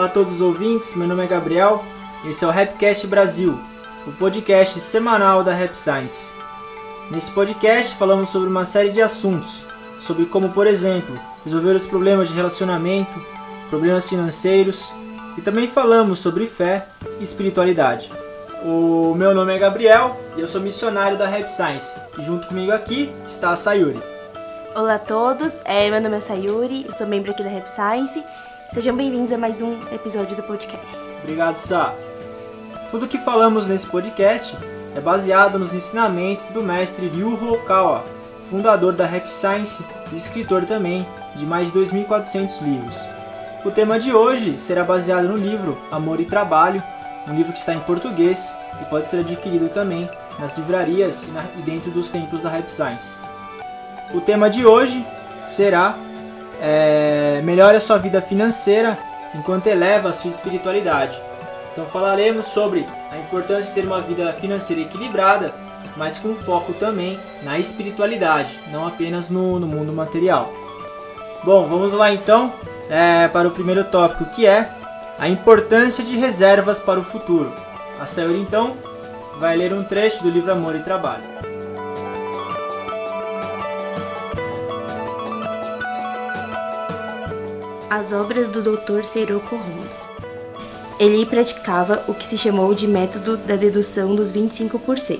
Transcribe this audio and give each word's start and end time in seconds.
Olá 0.00 0.08
a 0.08 0.12
todos 0.12 0.36
os 0.36 0.40
ouvintes, 0.40 0.96
meu 0.96 1.06
nome 1.06 1.22
é 1.22 1.26
Gabriel 1.26 1.84
e 2.24 2.30
esse 2.30 2.42
é 2.42 2.48
o 2.48 2.50
Rapcast 2.50 3.06
Brasil, 3.06 3.60
o 4.06 4.12
podcast 4.12 4.80
semanal 4.80 5.44
da 5.44 5.52
Rap 5.52 5.74
Science. 5.74 6.32
Nesse 7.10 7.30
podcast 7.32 7.94
falamos 7.96 8.30
sobre 8.30 8.48
uma 8.48 8.64
série 8.64 8.88
de 8.88 9.02
assuntos, 9.02 9.62
sobre 10.00 10.24
como, 10.24 10.48
por 10.48 10.66
exemplo, 10.66 11.20
resolver 11.44 11.76
os 11.76 11.86
problemas 11.86 12.30
de 12.30 12.34
relacionamento, 12.34 13.22
problemas 13.68 14.08
financeiros 14.08 14.90
e 15.36 15.42
também 15.42 15.68
falamos 15.68 16.18
sobre 16.18 16.46
fé 16.46 16.86
e 17.18 17.22
espiritualidade. 17.22 18.10
O 18.64 19.14
meu 19.14 19.34
nome 19.34 19.54
é 19.54 19.58
Gabriel 19.58 20.18
e 20.34 20.40
eu 20.40 20.48
sou 20.48 20.62
missionário 20.62 21.18
da 21.18 21.28
Rap 21.28 21.50
Science 21.50 22.00
e 22.18 22.24
junto 22.24 22.48
comigo 22.48 22.72
aqui 22.72 23.14
está 23.26 23.50
a 23.50 23.56
Sayuri. 23.56 24.02
Olá 24.74 24.94
a 24.94 24.98
todos, 24.98 25.60
é, 25.66 25.90
meu 25.90 26.00
nome 26.00 26.16
é 26.16 26.20
Sayuri, 26.20 26.86
sou 26.96 27.06
membro 27.06 27.32
aqui 27.32 27.42
da 27.42 27.50
Rap 27.50 27.68
Science. 27.68 28.24
Sejam 28.72 28.96
bem-vindos 28.96 29.32
a 29.32 29.38
mais 29.38 29.60
um 29.60 29.72
episódio 29.92 30.36
do 30.36 30.44
podcast. 30.44 30.96
Obrigado, 31.24 31.58
Sá. 31.58 31.92
Tudo 32.92 33.08
que 33.08 33.18
falamos 33.18 33.66
nesse 33.66 33.84
podcast 33.84 34.56
é 34.94 35.00
baseado 35.00 35.58
nos 35.58 35.74
ensinamentos 35.74 36.44
do 36.50 36.62
mestre 36.62 37.08
Ryu 37.08 37.34
Hokawa, 37.34 38.04
fundador 38.48 38.92
da 38.92 39.06
Rap 39.06 39.28
Science 39.28 39.82
e 40.12 40.16
escritor 40.16 40.66
também 40.66 41.04
de 41.34 41.44
mais 41.44 41.72
de 41.72 41.76
2.400 41.80 42.62
livros. 42.62 42.94
O 43.64 43.72
tema 43.72 43.98
de 43.98 44.12
hoje 44.12 44.56
será 44.56 44.84
baseado 44.84 45.26
no 45.26 45.36
livro 45.36 45.76
Amor 45.90 46.20
e 46.20 46.24
Trabalho, 46.24 46.80
um 47.26 47.34
livro 47.34 47.52
que 47.52 47.58
está 47.58 47.74
em 47.74 47.80
português 47.80 48.54
e 48.80 48.84
pode 48.84 49.08
ser 49.08 49.18
adquirido 49.18 49.68
também 49.70 50.08
nas 50.38 50.56
livrarias 50.56 51.28
e 51.58 51.62
dentro 51.62 51.90
dos 51.90 52.08
templos 52.08 52.40
da 52.40 52.48
Rap 52.48 52.70
Science. 52.70 53.20
O 54.14 54.20
tema 54.20 54.48
de 54.48 54.64
hoje 54.64 55.04
será 55.42 55.96
é, 56.60 57.40
melhore 57.42 57.76
a 57.76 57.80
sua 57.80 57.98
vida 57.98 58.20
financeira 58.20 58.98
enquanto 59.34 59.66
eleva 59.66 60.10
a 60.10 60.12
sua 60.12 60.30
espiritualidade. 60.30 61.20
Então 61.72 61.86
falaremos 61.86 62.46
sobre 62.46 62.86
a 63.10 63.16
importância 63.16 63.68
de 63.68 63.80
ter 63.80 63.86
uma 63.86 64.00
vida 64.00 64.32
financeira 64.34 64.82
equilibrada, 64.82 65.54
mas 65.96 66.18
com 66.18 66.34
foco 66.34 66.72
também 66.74 67.18
na 67.42 67.58
espiritualidade, 67.58 68.58
não 68.70 68.86
apenas 68.86 69.30
no, 69.30 69.58
no 69.58 69.66
mundo 69.66 69.92
material. 69.92 70.52
Bom, 71.42 71.66
vamos 71.66 71.92
lá 71.92 72.12
então 72.12 72.52
é, 72.88 73.28
para 73.28 73.48
o 73.48 73.52
primeiro 73.52 73.84
tópico 73.84 74.26
que 74.26 74.46
é 74.46 74.68
a 75.18 75.28
importância 75.28 76.04
de 76.04 76.16
reservas 76.16 76.78
para 76.78 77.00
o 77.00 77.04
futuro. 77.04 77.52
A 77.98 78.06
Sayuri 78.06 78.40
então 78.40 78.76
vai 79.38 79.56
ler 79.56 79.72
um 79.72 79.84
trecho 79.84 80.22
do 80.22 80.30
livro 80.30 80.52
Amor 80.52 80.74
e 80.74 80.80
Trabalho. 80.80 81.49
As 87.90 88.12
obras 88.12 88.46
do 88.46 88.62
Dr. 88.62 89.02
Seiroko 89.04 89.56
Honda. 89.56 89.90
Ele 91.00 91.26
praticava 91.26 92.04
o 92.06 92.14
que 92.14 92.24
se 92.24 92.38
chamou 92.38 92.72
de 92.72 92.86
método 92.86 93.36
da 93.36 93.56
dedução 93.56 94.14
dos 94.14 94.30
25%, 94.30 95.18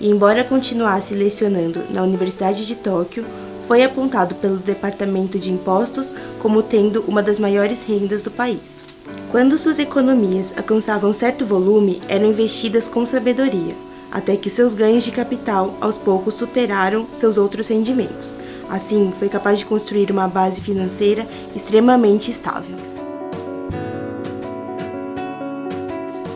e 0.00 0.08
embora 0.08 0.44
continuasse 0.44 1.12
lecionando 1.12 1.82
na 1.90 2.04
Universidade 2.04 2.64
de 2.64 2.76
Tóquio, 2.76 3.26
foi 3.66 3.82
apontado 3.82 4.36
pelo 4.36 4.58
Departamento 4.58 5.40
de 5.40 5.50
Impostos 5.50 6.14
como 6.38 6.62
tendo 6.62 7.02
uma 7.08 7.20
das 7.20 7.40
maiores 7.40 7.82
rendas 7.82 8.22
do 8.22 8.30
país. 8.30 8.84
Quando 9.32 9.58
suas 9.58 9.80
economias 9.80 10.54
alcançavam 10.56 11.12
certo 11.12 11.44
volume, 11.44 12.00
eram 12.06 12.26
investidas 12.26 12.88
com 12.88 13.04
sabedoria, 13.04 13.74
até 14.12 14.36
que 14.36 14.48
seus 14.48 14.72
ganhos 14.72 15.02
de 15.02 15.10
capital 15.10 15.76
aos 15.80 15.98
poucos 15.98 16.36
superaram 16.36 17.08
seus 17.12 17.36
outros 17.38 17.66
rendimentos. 17.66 18.38
Assim, 18.68 19.12
foi 19.18 19.28
capaz 19.28 19.58
de 19.58 19.66
construir 19.66 20.10
uma 20.10 20.26
base 20.26 20.60
financeira 20.60 21.26
extremamente 21.54 22.30
estável. 22.30 22.76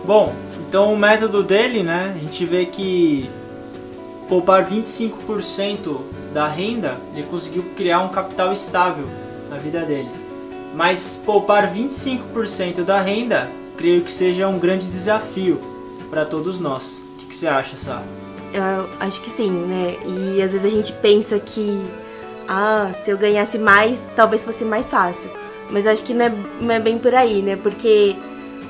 Bom, 0.05 0.35
então 0.69 0.93
o 0.93 0.99
método 0.99 1.43
dele, 1.43 1.83
né, 1.83 2.15
a 2.17 2.19
gente 2.19 2.45
vê 2.45 2.67
que 2.67 3.29
poupar 4.29 4.69
25% 4.69 5.99
da 6.33 6.47
renda, 6.47 6.99
ele 7.15 7.25
conseguiu 7.25 7.65
criar 7.77 8.01
um 8.01 8.09
capital 8.09 8.53
estável 8.53 9.07
na 9.49 9.57
vida 9.57 9.81
dele. 9.85 10.11
Mas 10.75 11.21
poupar 11.25 11.73
25% 11.73 12.85
da 12.85 13.01
renda, 13.01 13.51
creio 13.77 14.03
que 14.03 14.13
seja 14.13 14.47
um 14.47 14.59
grande 14.59 14.87
desafio 14.87 15.59
para 16.11 16.25
todos 16.25 16.59
nós. 16.59 17.03
O 17.15 17.19
que, 17.19 17.27
que, 17.27 17.35
você 17.35 17.47
acha, 17.47 17.77
Sá? 17.77 18.03
Eu 18.53 18.89
acho 19.01 19.21
que 19.21 19.31
sim, 19.31 19.51
né? 19.51 19.97
E 20.07 20.43
às 20.43 20.53
vezes 20.53 20.73
a 20.73 20.75
gente 20.75 20.93
pensa 20.93 21.39
que, 21.39 21.81
ah, 22.49 22.91
se 23.03 23.11
eu 23.11 23.19
ganhasse 23.19 23.59
mais, 23.59 24.11
talvez 24.17 24.43
fosse 24.45 24.65
mais 24.65 24.89
fácil. 24.89 25.31
Mas 25.71 25.87
acho 25.87 26.03
que 26.03 26.15
não 26.15 26.25
é, 26.25 26.33
não 26.61 26.75
é 26.75 26.81
bem 26.81 26.99
por 26.99 27.15
aí, 27.15 27.43
né? 27.43 27.57
Porque, 27.57 28.17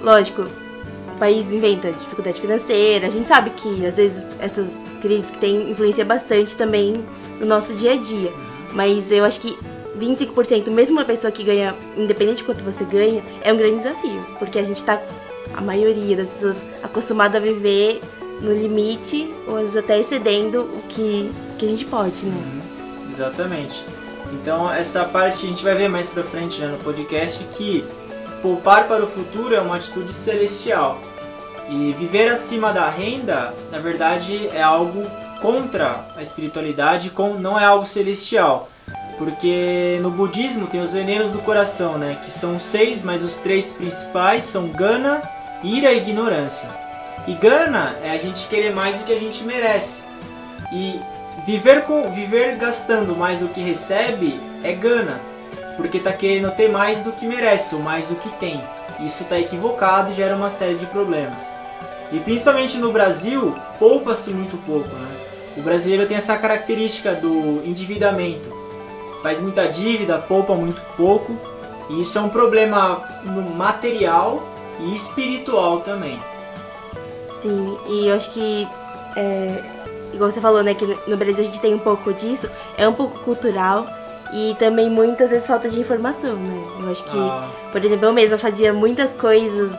lógico, 0.00 0.42
o 0.42 1.18
país 1.18 1.52
inventa 1.52 1.92
dificuldade 1.92 2.40
financeira, 2.40 3.06
a 3.06 3.10
gente 3.10 3.28
sabe 3.28 3.50
que 3.50 3.86
às 3.86 3.96
vezes 3.96 4.34
essas 4.40 4.76
crises 5.00 5.30
que 5.30 5.38
tem 5.38 5.70
influencia 5.70 6.04
bastante 6.04 6.56
também 6.56 7.04
no 7.38 7.46
nosso 7.46 7.72
dia 7.74 7.92
a 7.92 7.96
dia. 7.96 8.32
Mas 8.72 9.12
eu 9.12 9.24
acho 9.24 9.40
que 9.40 9.56
25%, 9.96 10.70
mesmo 10.70 10.98
uma 10.98 11.04
pessoa 11.04 11.30
que 11.30 11.44
ganha, 11.44 11.74
independente 11.96 12.38
de 12.38 12.44
quanto 12.44 12.64
você 12.64 12.84
ganha, 12.84 13.22
é 13.42 13.52
um 13.52 13.56
grande 13.56 13.78
desafio. 13.78 14.26
Porque 14.40 14.58
a 14.58 14.64
gente 14.64 14.82
tá, 14.82 15.00
a 15.54 15.60
maioria 15.60 16.16
das 16.16 16.30
pessoas, 16.30 16.56
acostumada 16.82 17.38
a 17.38 17.40
viver 17.40 18.00
no 18.40 18.52
limite, 18.52 19.32
ou 19.46 19.56
às 19.56 19.62
vezes 19.62 19.76
até 19.76 20.00
excedendo 20.00 20.62
o 20.62 20.82
que, 20.88 21.30
que 21.58 21.66
a 21.66 21.68
gente 21.68 21.84
pode, 21.84 22.24
né? 22.26 22.67
Exatamente. 23.18 23.84
Então, 24.32 24.72
essa 24.72 25.04
parte 25.04 25.44
a 25.44 25.48
gente 25.48 25.64
vai 25.64 25.74
ver 25.74 25.88
mais 25.88 26.08
pra 26.08 26.22
frente 26.22 26.60
né, 26.60 26.68
no 26.68 26.78
podcast 26.78 27.42
que 27.56 27.84
poupar 28.40 28.86
para 28.86 29.02
o 29.02 29.06
futuro 29.08 29.56
é 29.56 29.60
uma 29.60 29.76
atitude 29.76 30.12
celestial. 30.12 31.00
E 31.68 31.92
viver 31.98 32.28
acima 32.28 32.72
da 32.72 32.88
renda, 32.88 33.52
na 33.72 33.78
verdade, 33.78 34.48
é 34.48 34.62
algo 34.62 35.04
contra 35.40 36.06
a 36.16 36.22
espiritualidade, 36.22 37.12
não 37.40 37.58
é 37.58 37.64
algo 37.64 37.84
celestial. 37.84 38.70
Porque 39.18 39.98
no 40.00 40.10
budismo 40.10 40.68
tem 40.68 40.80
os 40.80 40.92
venenos 40.92 41.30
do 41.30 41.40
coração, 41.40 41.98
né? 41.98 42.18
Que 42.24 42.30
são 42.30 42.60
seis, 42.60 43.02
mas 43.02 43.24
os 43.24 43.38
três 43.38 43.72
principais 43.72 44.44
são 44.44 44.68
gana, 44.68 45.22
ira 45.64 45.92
e 45.92 45.98
ignorância. 45.98 46.68
E 47.26 47.34
gana 47.34 47.96
é 48.00 48.10
a 48.10 48.16
gente 48.16 48.46
querer 48.46 48.72
mais 48.72 48.96
do 48.96 49.04
que 49.04 49.12
a 49.12 49.18
gente 49.18 49.42
merece. 49.42 50.02
E 50.72 51.00
viver 51.46 51.84
com 51.84 52.10
viver 52.10 52.56
gastando 52.56 53.16
mais 53.16 53.38
do 53.38 53.48
que 53.48 53.60
recebe 53.60 54.40
é 54.62 54.72
gana, 54.72 55.20
porque 55.76 55.98
tá 55.98 56.12
querendo 56.12 56.50
ter 56.52 56.68
mais 56.70 57.00
do 57.00 57.12
que 57.12 57.26
merece 57.26 57.74
ou 57.74 57.80
mais 57.80 58.06
do 58.06 58.16
que 58.16 58.28
tem. 58.38 58.62
Isso 59.00 59.22
está 59.22 59.38
equivocado 59.38 60.10
e 60.10 60.14
gera 60.14 60.34
uma 60.34 60.50
série 60.50 60.74
de 60.74 60.86
problemas. 60.86 61.52
E 62.10 62.18
principalmente 62.18 62.78
no 62.78 62.90
Brasil, 62.90 63.54
poupa-se 63.78 64.30
muito 64.30 64.56
pouco, 64.64 64.88
né? 64.88 65.08
O 65.56 65.62
brasileiro 65.62 66.06
tem 66.06 66.16
essa 66.16 66.36
característica 66.36 67.14
do 67.14 67.62
endividamento. 67.64 68.56
Faz 69.22 69.40
muita 69.40 69.66
dívida, 69.66 70.18
poupa 70.18 70.54
muito 70.54 70.80
pouco. 70.96 71.36
E 71.90 72.00
isso 72.02 72.18
é 72.18 72.20
um 72.20 72.28
problema 72.28 73.02
material 73.56 74.42
e 74.80 74.94
espiritual 74.94 75.80
também. 75.80 76.18
Sim, 77.42 77.78
e 77.88 78.08
eu 78.08 78.16
acho 78.16 78.30
que, 78.30 78.68
é, 79.16 79.62
igual 80.12 80.30
você 80.30 80.40
falou, 80.40 80.62
né, 80.62 80.74
que 80.74 80.86
no 81.06 81.16
Brasil 81.16 81.44
a 81.44 81.46
gente 81.46 81.60
tem 81.60 81.74
um 81.74 81.78
pouco 81.78 82.12
disso, 82.12 82.48
é 82.76 82.88
um 82.88 82.92
pouco 82.92 83.18
cultural 83.20 83.86
e 84.32 84.54
também 84.58 84.90
muitas 84.90 85.30
vezes 85.30 85.46
falta 85.46 85.68
de 85.68 85.80
informação, 85.80 86.36
né? 86.36 86.64
Eu 86.80 86.90
acho 86.90 87.04
que, 87.04 87.18
ah. 87.18 87.48
por 87.72 87.82
exemplo, 87.84 88.06
eu 88.06 88.12
mesma 88.12 88.36
fazia 88.36 88.72
muitas 88.72 89.14
coisas, 89.14 89.72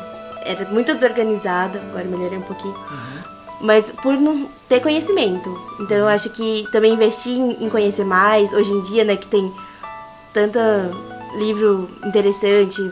era 0.44 0.66
muito 0.66 0.94
desorganizada, 0.94 1.80
agora 1.90 2.06
melhorei 2.06 2.38
um 2.38 2.44
pouquinho. 2.44 2.76
Uhum 2.76 3.40
mas 3.62 3.92
por 3.92 4.14
não 4.14 4.48
ter 4.68 4.80
conhecimento. 4.80 5.60
Então 5.80 5.98
eu 5.98 6.08
acho 6.08 6.30
que 6.30 6.66
também 6.72 6.94
investir 6.94 7.38
em 7.38 7.70
conhecer 7.70 8.06
mais, 8.06 8.54
hoje 8.54 8.72
em 8.72 8.82
dia, 8.84 9.04
né, 9.04 9.16
que 9.16 9.28
tem 9.28 9.52
tanta 10.34 10.92
livro 11.38 11.90
interessante, 12.06 12.92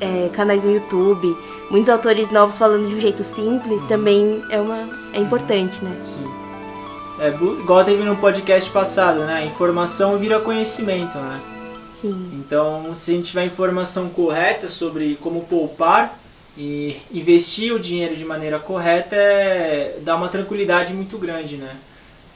é, 0.00 0.30
canais 0.32 0.62
no 0.62 0.72
YouTube, 0.72 1.36
muitos 1.70 1.88
autores 1.88 2.30
novos 2.30 2.56
falando 2.56 2.88
de 2.88 2.94
um 2.94 3.00
jeito 3.00 3.24
simples, 3.24 3.82
uhum. 3.82 3.88
também 3.88 4.44
é 4.50 4.60
uma 4.60 4.88
é 5.12 5.18
importante, 5.18 5.84
né? 5.84 5.96
Sim. 6.02 6.43
É, 7.18 7.28
igual 7.28 7.84
teve 7.84 8.02
no 8.02 8.16
podcast 8.16 8.68
passado, 8.70 9.20
né? 9.20 9.46
Informação 9.46 10.18
vira 10.18 10.40
conhecimento, 10.40 11.16
né? 11.16 11.40
Sim. 11.94 12.30
Então, 12.34 12.94
se 12.94 13.12
a 13.12 13.14
gente 13.14 13.26
tiver 13.26 13.44
informação 13.44 14.08
correta 14.08 14.68
sobre 14.68 15.16
como 15.22 15.42
poupar, 15.42 16.18
e 16.56 16.96
investir 17.12 17.74
o 17.74 17.80
dinheiro 17.80 18.16
de 18.16 18.24
maneira 18.24 18.58
correta 18.58 19.16
é, 19.16 19.98
dá 20.02 20.14
uma 20.14 20.28
tranquilidade 20.28 20.92
muito 20.92 21.18
grande, 21.18 21.56
né? 21.56 21.76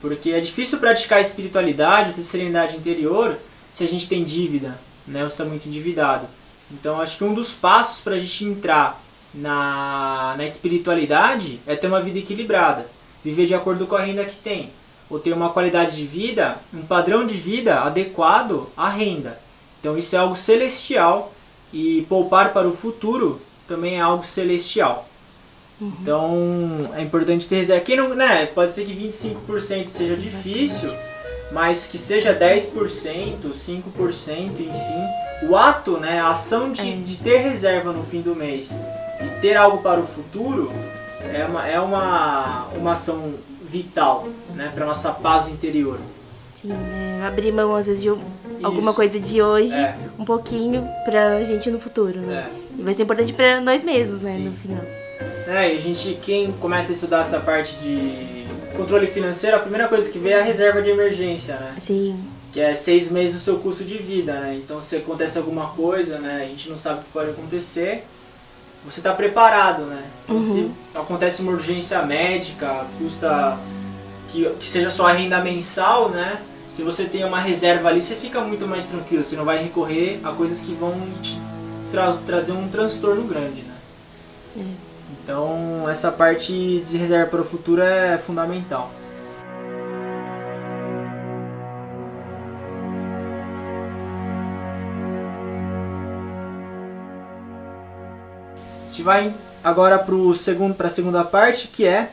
Porque 0.01 0.31
é 0.31 0.39
difícil 0.39 0.79
praticar 0.79 1.19
a 1.19 1.21
espiritualidade, 1.21 2.13
ter 2.13 2.21
serenidade 2.21 2.77
interior, 2.77 3.37
se 3.71 3.83
a 3.83 3.87
gente 3.87 4.07
tem 4.07 4.23
dívida, 4.23 4.77
né? 5.07 5.21
Ou 5.21 5.27
está 5.27 5.45
muito 5.45 5.67
endividado. 5.67 6.27
Então 6.71 6.99
acho 7.01 7.17
que 7.17 7.23
um 7.23 7.33
dos 7.33 7.53
passos 7.53 8.01
para 8.01 8.15
a 8.15 8.19
gente 8.19 8.43
entrar 8.45 9.01
na, 9.33 10.35
na 10.37 10.43
espiritualidade 10.43 11.59
é 11.65 11.75
ter 11.75 11.87
uma 11.87 12.01
vida 12.01 12.19
equilibrada, 12.19 12.87
viver 13.23 13.45
de 13.45 13.53
acordo 13.53 13.85
com 13.87 13.95
a 13.95 14.01
renda 14.01 14.25
que 14.25 14.35
tem, 14.35 14.69
ou 15.09 15.19
ter 15.19 15.33
uma 15.33 15.49
qualidade 15.49 15.95
de 15.95 16.05
vida, 16.05 16.57
um 16.73 16.81
padrão 16.81 17.25
de 17.25 17.33
vida 17.33 17.81
adequado 17.81 18.67
à 18.77 18.89
renda. 18.89 19.39
Então 19.79 19.97
isso 19.97 20.15
é 20.15 20.19
algo 20.19 20.35
celestial 20.35 21.31
e 21.73 22.05
poupar 22.09 22.51
para 22.53 22.67
o 22.67 22.75
futuro 22.75 23.41
também 23.67 23.95
é 23.95 24.01
algo 24.01 24.23
celestial. 24.25 25.07
Então 25.81 26.91
é 26.95 27.01
importante 27.01 27.47
ter 27.47 27.57
reserva. 27.57 27.81
Aqui 27.81 27.95
não, 27.95 28.13
né, 28.13 28.45
pode 28.47 28.73
ser 28.73 28.83
que 28.85 28.93
25% 28.93 29.87
seja 29.87 30.15
difícil, 30.17 30.93
mas 31.51 31.87
que 31.87 31.97
seja 31.97 32.33
10%, 32.33 33.53
5%, 33.53 34.59
enfim. 34.59 35.47
O 35.49 35.55
ato, 35.55 35.97
né, 35.97 36.19
a 36.19 36.29
ação 36.31 36.71
de, 36.71 36.89
É. 36.89 36.95
de 36.95 37.15
ter 37.17 37.37
reserva 37.37 37.93
no 37.93 38.03
fim 38.03 38.21
do 38.21 38.35
mês 38.35 38.83
e 39.21 39.39
ter 39.41 39.55
algo 39.55 39.81
para 39.81 39.99
o 40.01 40.05
futuro 40.05 40.69
é 41.21 41.45
uma, 41.45 41.67
é 41.67 41.79
uma, 41.79 42.65
uma 42.75 42.91
ação 42.93 43.33
vital 43.67 44.27
né, 44.55 44.71
para 44.73 44.85
nossa 44.85 45.11
paz 45.11 45.47
interior. 45.47 45.99
Sim, 46.55 46.69
né? 46.69 47.23
Abrir 47.25 47.51
mão 47.51 47.75
às 47.75 47.85
vezes 47.87 48.01
de 48.01 48.09
um- 48.11 48.19
alguma 48.63 48.93
coisa 48.93 49.19
de 49.19 49.41
hoje, 49.41 49.73
É. 49.73 49.95
um 50.17 50.25
pouquinho 50.25 50.87
pra 51.05 51.43
gente 51.43 51.69
no 51.69 51.79
futuro, 51.79 52.19
né? 52.19 52.49
É. 52.51 52.79
E 52.79 52.83
vai 52.83 52.93
ser 52.93 53.03
importante 53.03 53.31
pra 53.33 53.61
nós 53.61 53.83
mesmos, 53.83 54.21
né, 54.21 54.33
Sim. 54.35 54.49
no 54.49 54.57
final. 54.57 54.83
É, 55.47 55.73
e 55.73 55.77
a 55.77 55.81
gente, 55.81 56.17
quem 56.21 56.51
começa 56.53 56.91
a 56.91 56.95
estudar 56.95 57.21
essa 57.21 57.39
parte 57.39 57.75
de 57.77 58.45
controle 58.75 59.07
financeiro, 59.07 59.55
a 59.57 59.59
primeira 59.59 59.87
coisa 59.87 60.09
que 60.09 60.19
vê 60.19 60.29
é 60.31 60.39
a 60.39 60.43
reserva 60.43 60.81
de 60.81 60.89
emergência, 60.89 61.55
né? 61.55 61.75
Sim, 61.79 62.19
Que 62.51 62.59
é 62.61 62.73
seis 62.73 63.11
meses 63.11 63.35
do 63.35 63.41
seu 63.41 63.59
custo 63.59 63.83
de 63.83 63.97
vida, 63.99 64.33
né? 64.33 64.59
Então 64.63 64.81
se 64.81 64.95
acontece 64.95 65.37
alguma 65.37 65.67
coisa, 65.67 66.17
né? 66.17 66.41
A 66.43 66.47
gente 66.47 66.67
não 66.69 66.77
sabe 66.77 67.01
o 67.01 67.03
que 67.03 67.09
pode 67.11 67.29
acontecer, 67.29 68.05
você 68.85 68.99
está 68.99 69.13
preparado, 69.13 69.83
né? 69.83 70.03
Então 70.23 70.41
se 70.41 70.59
Uhum. 70.59 70.71
acontece 70.95 71.41
uma 71.41 71.51
urgência 71.51 72.01
médica, 72.03 72.85
custa 72.97 73.57
que, 74.29 74.49
que 74.59 74.65
seja 74.65 74.89
só 74.89 75.07
a 75.07 75.11
renda 75.11 75.39
mensal, 75.41 76.09
né? 76.09 76.41
Se 76.69 76.83
você 76.83 77.05
tem 77.05 77.23
uma 77.25 77.39
reserva 77.39 77.89
ali, 77.89 78.01
você 78.01 78.15
fica 78.15 78.41
muito 78.41 78.67
mais 78.67 78.85
tranquilo, 78.85 79.23
você 79.23 79.35
não 79.35 79.43
vai 79.45 79.57
recorrer 79.57 80.19
a 80.23 80.31
coisas 80.31 80.59
que 80.61 80.73
vão 80.73 80.93
te 81.21 81.39
tra- 81.91 82.13
trazer 82.27 82.51
um 82.51 82.67
transtorno 82.69 83.23
grande, 83.23 83.63
né? 83.63 83.73
É. 84.59 84.63
Então 85.23 85.89
essa 85.89 86.11
parte 86.11 86.83
de 86.87 86.97
reserva 86.97 87.29
para 87.29 87.41
o 87.41 87.43
futuro 87.43 87.81
é 87.81 88.17
fundamental. 88.17 88.91
Gente 98.99 99.03
vai 99.03 99.33
agora 99.63 99.97
para 99.97 100.15
segundo, 100.35 100.75
a 100.77 100.89
segunda 100.89 101.23
parte, 101.23 101.69
que 101.69 101.85
é 101.85 102.11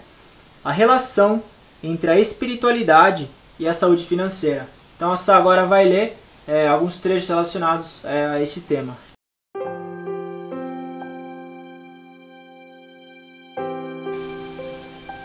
a 0.65 0.71
relação 0.71 1.43
entre 1.83 2.11
a 2.11 2.19
espiritualidade 2.19 3.29
e 3.59 3.67
a 3.67 3.73
saúde 3.73 4.05
financeira. 4.05 4.69
Então 4.95 5.11
a 5.11 5.17
Sá 5.17 5.37
agora 5.37 5.67
vai 5.67 5.85
ler 5.85 6.17
é, 6.47 6.69
alguns 6.69 6.99
trechos 6.99 7.29
relacionados 7.29 8.05
é, 8.05 8.27
a 8.27 8.41
esse 8.41 8.61
tema. 8.61 8.97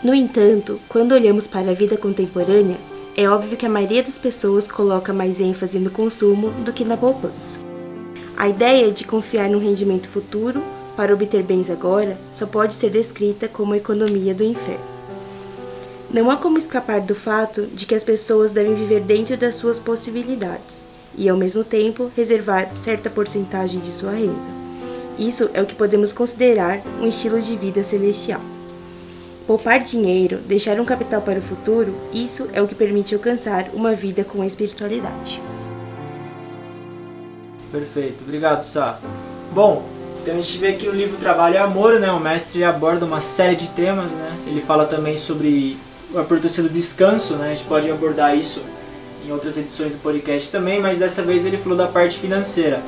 No 0.02 0.12
entanto, 0.12 0.80
quando 0.88 1.12
olhamos 1.12 1.46
para 1.46 1.70
a 1.70 1.74
vida 1.74 1.96
contemporânea, 1.96 2.76
é 3.16 3.28
óbvio 3.28 3.56
que 3.56 3.66
a 3.66 3.68
maioria 3.68 4.02
das 4.02 4.18
pessoas 4.18 4.66
coloca 4.66 5.12
mais 5.12 5.38
ênfase 5.38 5.78
no 5.78 5.90
consumo 5.90 6.50
do 6.64 6.72
que 6.72 6.84
na 6.84 6.96
poupança. 6.96 7.60
A 8.36 8.48
ideia 8.48 8.90
de 8.90 9.04
confiar 9.04 9.48
num 9.48 9.60
rendimento 9.60 10.08
futuro 10.08 10.60
para 10.96 11.14
obter 11.14 11.42
bens 11.42 11.70
agora 11.70 12.18
só 12.34 12.46
pode 12.46 12.74
ser 12.74 12.90
descrita 12.90 13.48
como 13.48 13.74
economia 13.74 14.34
do 14.34 14.44
inferno. 14.44 14.92
Não 16.12 16.30
há 16.30 16.36
como 16.36 16.58
escapar 16.58 17.00
do 17.00 17.14
fato 17.14 17.66
de 17.66 17.86
que 17.86 17.94
as 17.94 18.04
pessoas 18.04 18.50
devem 18.50 18.74
viver 18.74 19.00
dentro 19.00 19.36
das 19.36 19.54
suas 19.54 19.78
possibilidades 19.78 20.84
e, 21.16 21.28
ao 21.28 21.36
mesmo 21.36 21.64
tempo, 21.64 22.10
reservar 22.14 22.70
certa 22.76 23.08
porcentagem 23.08 23.80
de 23.80 23.90
sua 23.90 24.12
renda. 24.12 24.62
Isso 25.18 25.48
é 25.54 25.62
o 25.62 25.66
que 25.66 25.74
podemos 25.74 26.12
considerar 26.12 26.82
um 27.00 27.06
estilo 27.06 27.40
de 27.40 27.56
vida 27.56 27.82
celestial. 27.82 28.40
Poupar 29.46 29.82
dinheiro, 29.82 30.38
deixar 30.38 30.78
um 30.78 30.84
capital 30.84 31.22
para 31.22 31.38
o 31.38 31.42
futuro, 31.42 31.94
isso 32.12 32.48
é 32.52 32.62
o 32.62 32.68
que 32.68 32.74
permite 32.74 33.14
alcançar 33.14 33.70
uma 33.72 33.94
vida 33.94 34.22
com 34.22 34.42
a 34.42 34.46
espiritualidade. 34.46 35.40
Perfeito, 37.70 38.22
obrigado 38.22 38.62
Sá. 38.62 39.00
Bom, 39.52 39.82
então 40.22 40.34
a 40.34 40.40
gente 40.40 40.56
vê 40.58 40.68
aqui 40.68 40.86
no 40.86 40.92
livro 40.92 41.16
Trabalho 41.16 41.56
e 41.56 41.58
Amor, 41.58 41.98
né? 41.98 42.12
O 42.12 42.20
mestre 42.20 42.62
aborda 42.62 43.04
uma 43.04 43.20
série 43.20 43.56
de 43.56 43.66
temas, 43.70 44.12
né? 44.12 44.38
Ele 44.46 44.60
fala 44.60 44.86
também 44.86 45.16
sobre 45.16 45.76
a 46.14 46.20
importância 46.20 46.62
do 46.62 46.68
descanso, 46.68 47.34
né? 47.34 47.48
A 47.48 47.54
gente 47.56 47.64
pode 47.64 47.90
abordar 47.90 48.38
isso 48.38 48.62
em 49.26 49.32
outras 49.32 49.58
edições 49.58 49.90
do 49.90 49.98
podcast 49.98 50.48
também, 50.50 50.80
mas 50.80 50.96
dessa 50.96 51.22
vez 51.22 51.44
ele 51.44 51.56
falou 51.56 51.76
da 51.76 51.88
parte 51.88 52.20
financeira. 52.20 52.80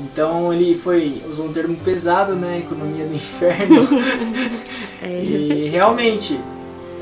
Então 0.00 0.50
ele 0.50 0.78
foi 0.78 1.22
usou 1.30 1.46
um 1.46 1.52
termo 1.52 1.76
pesado, 1.76 2.34
né? 2.34 2.60
Economia 2.64 3.04
do 3.04 3.14
inferno. 3.14 3.86
É, 5.04 5.20
E 5.20 5.68
realmente, 5.68 6.38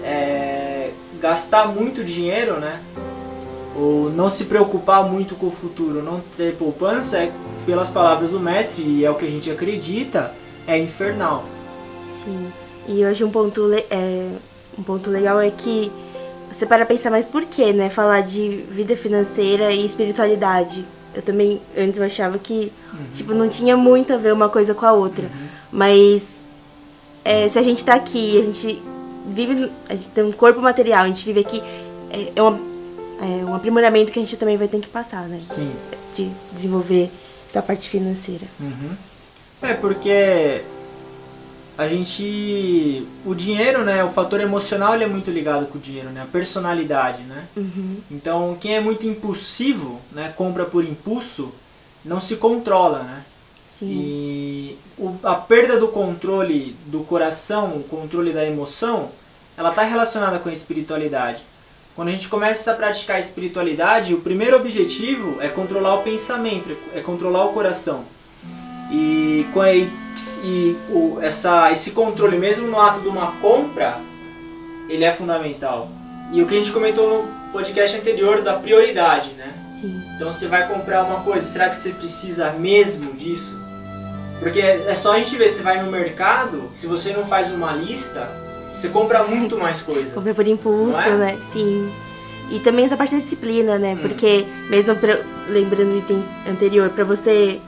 é, 0.03 0.89
gastar 1.21 1.69
muito 1.69 2.03
dinheiro, 2.03 2.59
né? 2.59 2.81
Ou 3.81 4.11
não 4.11 4.29
se 4.29 4.45
preocupar 4.45 5.03
muito 5.11 5.35
com 5.35 5.47
o 5.47 5.51
futuro, 5.51 6.03
não 6.03 6.21
ter 6.37 6.55
poupança, 6.57 7.17
é, 7.19 7.33
pelas 7.65 7.89
palavras 7.89 8.31
do 8.33 8.39
mestre, 8.41 8.83
e 8.83 9.05
é 9.05 9.11
o 9.11 9.15
que 9.15 9.25
a 9.25 9.31
gente 9.31 9.51
acredita, 9.51 10.35
é 10.67 10.79
infernal. 10.79 11.45
sim. 12.25 12.49
E 12.89 13.05
hoje 13.05 13.23
um 13.25 13.31
ponto, 13.31 13.71
é, 13.91 14.27
um 14.77 14.83
ponto 14.83 15.09
legal 15.11 15.41
é 15.41 15.51
que 15.51 15.91
você 16.51 16.67
para 16.67 16.85
pensar 16.85 17.11
mais 17.11 17.25
por 17.25 17.45
que, 17.45 17.73
né? 17.73 17.89
Falar 17.89 18.23
de 18.23 18.65
vida 18.71 18.97
financeira 18.97 19.71
e 19.73 19.85
espiritualidade. 19.85 20.85
Eu 21.15 21.23
também, 21.23 21.61
antes 21.77 21.99
eu 22.01 22.07
achava 22.07 22.39
que, 22.39 22.73
tipo, 23.15 23.33
não 23.33 23.49
tinha 23.49 23.77
muito 23.77 24.13
a 24.13 24.17
ver 24.17 24.33
uma 24.33 24.49
coisa 24.49 24.75
com 24.75 24.85
a 24.87 24.93
outra. 24.93 25.31
Mas 25.71 26.45
é, 27.25 27.47
se 27.49 27.59
a 27.59 27.63
gente 27.63 27.85
tá 27.85 27.95
aqui, 27.95 28.39
a 28.41 28.43
gente 28.43 28.83
vive, 29.29 29.71
a 29.89 29.95
gente 29.95 30.09
tem 30.09 30.25
um 30.25 30.33
corpo 30.33 30.61
material, 30.61 31.05
a 31.05 31.09
gente 31.09 31.25
vive 31.25 31.41
aqui, 31.41 31.63
é, 32.11 32.33
é, 32.35 32.43
uma- 32.43 32.59
é 33.21 33.45
um 33.45 33.55
aprimoramento 33.55 34.11
que 34.11 34.19
a 34.19 34.23
gente 34.23 34.37
também 34.37 34.57
vai 34.57 34.67
ter 34.69 34.81
que 34.81 34.89
passar, 34.89 35.29
né? 35.29 35.41
Sim. 35.43 35.73
De 36.15 36.31
desenvolver 36.53 37.11
essa 37.49 37.61
parte 37.63 37.89
financeira. 37.89 38.47
Uhum. 38.59 38.97
É 39.63 39.75
porque 39.75 40.63
a 41.77 41.87
gente. 41.89 43.07
O 43.25 43.35
dinheiro, 43.35 43.85
né? 43.85 44.03
O 44.05 44.11
fator 44.11 44.41
emocional 44.41 44.95
ele 44.95 45.05
é 45.05 45.07
muito 45.07 45.31
ligado 45.31 45.67
com 45.67 45.79
o 45.79 45.81
dinheiro, 45.81 46.11
né? 46.11 46.23
A 46.23 46.27
personalidade, 46.27 47.23
né? 47.23 47.45
Uhum. 47.57 47.99
Então 48.11 48.57
quem 48.61 48.77
é 48.77 48.81
muito 48.81 49.07
impulsivo, 49.07 50.01
né? 50.13 50.33
Compra 50.37 50.65
por 50.65 50.85
impulso, 50.85 51.53
não 52.05 52.21
se 52.21 52.37
controla, 52.37 53.03
né? 53.03 53.23
Sim. 53.79 53.87
E 53.89 54.79
o- 54.99 55.15
a 55.23 55.35
perda 55.35 55.79
do 55.79 55.89
controle 55.89 56.77
do 56.87 57.01
coração, 57.01 57.77
o 57.77 57.83
controle 57.85 58.33
da 58.33 58.45
emoção, 58.45 59.11
ela 59.57 59.71
está 59.71 59.83
relacionada 59.83 60.39
com 60.39 60.49
a 60.49 60.53
espiritualidade. 60.53 61.43
Quando 61.97 62.09
a 62.09 62.13
gente 62.13 62.29
começa 62.29 62.71
a 62.71 62.75
praticar 62.75 63.17
a 63.17 63.21
espiritualidade, 63.21 64.15
o 64.15 64.21
primeiro 64.21 64.57
objetivo 64.57 65.41
é 65.41 65.49
controlar 65.49 65.97
o 65.97 66.03
pensamento, 66.03 66.77
é 66.95 67.01
controlar 67.01 67.45
o 67.47 67.53
coração. 67.53 68.05
E, 68.91 69.47
com 69.53 69.61
a- 69.61 69.73
e 69.75 70.77
o- 70.89 71.19
essa, 71.21 71.71
esse 71.71 71.91
controle, 71.93 72.39
mesmo 72.39 72.67
no 72.69 72.81
ato 72.81 73.01
de 73.01 73.09
uma 73.09 73.33
compra, 73.33 73.99
ele 74.89 75.05
é 75.05 75.13
fundamental. 75.13 75.89
E 76.33 76.43
o 76.43 76.47
que 76.47 76.55
a 76.55 76.59
gente 76.59 76.73
comentou 76.73 77.25
no 77.25 77.51
podcast 77.53 77.97
anterior 77.97 78.41
da 78.43 78.55
prioridade, 78.55 79.31
né? 79.33 79.53
Sim. 79.81 80.01
Então 80.15 80.31
você 80.31 80.47
vai 80.47 80.67
comprar 80.69 81.03
uma 81.05 81.21
coisa, 81.21 81.47
será 81.47 81.69
que 81.69 81.77
você 81.77 81.91
precisa 81.91 82.51
mesmo 82.51 83.13
disso? 83.15 83.59
Porque 84.39 84.61
é 84.61 84.95
só 84.95 85.13
a 85.13 85.19
gente 85.19 85.37
ver, 85.37 85.49
você 85.49 85.63
vai 85.63 85.83
no 85.83 85.91
mercado, 85.91 86.71
se 86.73 86.87
você 86.87 87.13
não 87.13 87.27
faz 87.27 87.53
uma 87.53 87.73
lista, 87.73 88.29
você 88.73 88.89
compra 88.89 89.23
muito 89.25 89.57
mais 89.59 89.83
coisa. 89.83 90.11
Compra 90.13 90.35
por 90.35 90.47
impulso, 90.47 90.99
é? 90.99 91.17
né? 91.17 91.39
Sim. 91.53 91.91
E 92.51 92.59
também 92.59 92.85
essa 92.85 92.97
parte 92.97 93.15
da 93.15 93.21
disciplina, 93.21 93.79
né? 93.79 93.95
Hum. 93.95 93.99
Porque, 94.03 94.45
mesmo 94.69 94.97
pra- 94.97 95.21
lembrando 95.49 95.91
do 95.93 95.99
item 95.99 96.25
anterior, 96.49 96.89
pra 96.91 97.05
você 97.05 97.61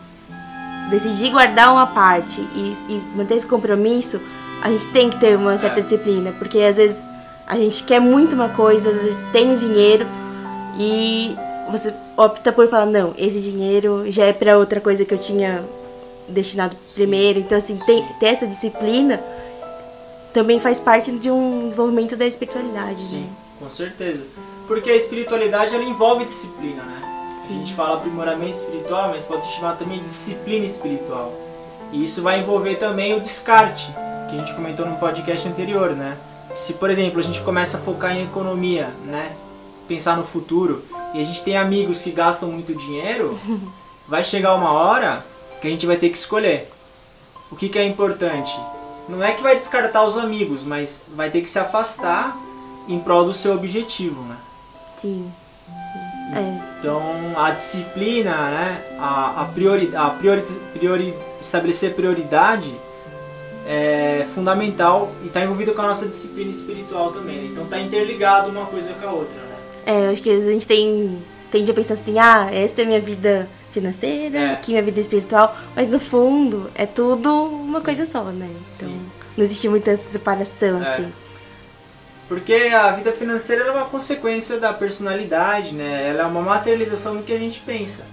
decidir 0.90 1.30
guardar 1.30 1.72
uma 1.72 1.86
parte 1.86 2.40
e, 2.54 2.76
e 2.88 3.02
manter 3.16 3.36
esse 3.36 3.46
compromisso, 3.46 4.20
a 4.62 4.68
gente 4.70 4.86
tem 4.88 5.08
que 5.10 5.18
ter 5.18 5.36
uma 5.36 5.56
certa 5.56 5.80
É. 5.80 5.82
disciplina. 5.82 6.32
Porque 6.38 6.58
às 6.60 6.76
vezes 6.76 6.98
a 7.46 7.56
gente 7.56 7.82
quer 7.84 8.00
muito 8.00 8.34
uma 8.34 8.48
coisa, 8.50 8.90
às 8.90 8.96
vezes 8.96 9.14
a 9.14 9.18
gente 9.18 9.30
tem 9.32 9.52
o 9.54 9.56
dinheiro 9.56 10.06
e 10.78 11.36
você 11.70 11.92
opta 12.16 12.52
por 12.52 12.68
falar, 12.68 12.86
não, 12.86 13.14
esse 13.16 13.40
dinheiro 13.40 14.04
já 14.10 14.24
é 14.24 14.32
pra 14.32 14.58
outra 14.58 14.80
coisa 14.80 15.04
que 15.04 15.14
eu 15.14 15.18
tinha 15.18 15.62
destinado 16.28 16.76
primeiro. 16.94 17.38
Então, 17.38 17.56
assim, 17.58 17.78
tem, 17.86 18.04
ter 18.18 18.26
essa 18.26 18.46
disciplina 18.46 19.20
também 20.32 20.58
faz 20.60 20.80
parte 20.80 21.12
de 21.12 21.30
um 21.30 21.64
desenvolvimento 21.64 22.16
da 22.16 22.26
espiritualidade. 22.26 23.02
Sim, 23.02 23.20
Né? 23.22 23.30
com 23.58 23.70
certeza. 23.70 24.24
Porque 24.66 24.90
a 24.90 24.96
espiritualidade 24.96 25.74
ela 25.74 25.84
envolve 25.84 26.24
disciplina, 26.24 26.82
né? 26.82 27.00
A 27.38 27.46
Sim. 27.48 27.58
gente 27.58 27.74
fala 27.74 27.96
aprimoramento 27.96 28.56
espiritual, 28.56 29.08
mas 29.10 29.24
pode 29.24 29.44
se 29.46 29.52
chamar 29.52 29.76
também 29.76 29.98
de 29.98 30.04
disciplina 30.04 30.64
espiritual. 30.64 31.32
E 31.92 32.02
isso 32.04 32.22
vai 32.22 32.40
envolver 32.40 32.76
também 32.76 33.14
o 33.14 33.20
descarte, 33.20 33.92
que 34.28 34.34
a 34.34 34.38
gente 34.38 34.54
comentou 34.54 34.86
no 34.86 34.96
podcast 34.96 35.46
anterior, 35.48 35.90
né? 35.90 36.16
Se, 36.54 36.74
por 36.74 36.90
exemplo, 36.90 37.18
a 37.18 37.22
gente 37.22 37.40
começa 37.42 37.76
a 37.76 37.80
focar 37.80 38.12
em 38.16 38.24
economia, 38.24 38.90
né? 39.04 39.32
Pensar 39.88 40.16
no 40.16 40.24
futuro, 40.24 40.82
e 41.12 41.20
a 41.20 41.24
gente 41.24 41.42
tem 41.42 41.56
amigos 41.56 42.00
que 42.00 42.10
gastam 42.10 42.48
muito 42.50 42.74
dinheiro, 42.74 43.38
vai 44.08 44.22
chegar 44.24 44.54
uma 44.54 44.72
hora 44.72 45.24
que 45.60 45.66
a 45.66 45.70
gente 45.70 45.86
vai 45.86 45.96
ter 45.96 46.08
que 46.08 46.16
escolher. 46.16 46.70
o 47.50 47.56
que, 47.56 47.68
que 47.68 47.78
é 47.78 47.84
importante? 47.84 48.58
Não 49.08 49.22
é 49.22 49.32
que 49.32 49.42
vai 49.42 49.54
descartar 49.54 50.04
os 50.04 50.16
amigos, 50.16 50.64
mas 50.64 51.04
vai 51.14 51.30
ter 51.30 51.40
que 51.42 51.50
se 51.50 51.58
afastar 51.58 52.36
em 52.88 52.98
prol 52.98 53.24
do 53.24 53.32
seu 53.32 53.54
objetivo, 53.54 54.22
né? 54.22 54.36
Sim. 55.00 55.30
É. 56.34 56.78
Então 56.78 57.02
a 57.36 57.50
disciplina, 57.50 58.50
né, 58.50 58.82
a, 58.98 59.42
a, 59.42 59.44
priori, 59.46 59.94
a 59.94 60.10
priori, 60.10 60.42
priori, 60.72 61.14
estabelecer 61.40 61.94
prioridade 61.94 62.74
é 63.66 64.26
fundamental 64.34 65.12
e 65.22 65.26
está 65.26 65.42
envolvido 65.42 65.72
com 65.72 65.82
a 65.82 65.88
nossa 65.88 66.06
disciplina 66.06 66.50
espiritual 66.50 67.12
também. 67.12 67.36
Né? 67.36 67.48
Então 67.52 67.64
está 67.64 67.78
interligado 67.78 68.50
uma 68.50 68.66
coisa 68.66 68.92
com 68.94 69.06
a 69.06 69.12
outra. 69.12 69.34
Né? 69.34 69.56
É, 69.84 70.06
eu 70.06 70.10
acho 70.12 70.22
que 70.22 70.30
a 70.30 70.40
gente 70.40 70.66
tem 70.66 71.22
tende 71.50 71.70
a 71.70 71.74
pensar 71.74 71.94
assim, 71.94 72.18
ah, 72.18 72.48
essa 72.50 72.80
é 72.80 72.84
minha 72.84 73.00
vida 73.00 73.46
financeira, 73.72 74.38
É. 74.38 74.52
aqui 74.52 74.72
é 74.72 74.74
minha 74.74 74.82
vida 74.84 75.00
espiritual, 75.00 75.56
mas 75.74 75.88
no 75.88 75.98
fundo 75.98 76.70
é 76.74 76.86
tudo 76.86 77.44
uma 77.44 77.78
Sim. 77.80 77.84
coisa 77.84 78.06
só, 78.06 78.24
né? 78.24 78.48
Então 78.76 78.88
Sim. 78.88 79.00
não 79.36 79.44
existe 79.44 79.68
muita 79.68 79.96
separação, 79.96 80.82
É. 80.82 80.92
assim. 80.92 81.12
Porque 82.28 82.54
a 82.54 82.90
vida 82.92 83.12
financeira 83.12 83.64
é 83.64 83.70
uma 83.70 83.84
consequência 83.86 84.58
da 84.58 84.72
personalidade, 84.72 85.74
né? 85.74 86.08
Ela 86.08 86.22
é 86.22 86.26
uma 86.26 86.40
materialização 86.40 87.16
do 87.16 87.22
que 87.22 87.32
a 87.32 87.38
gente 87.38 87.60
pensa. 87.60 88.04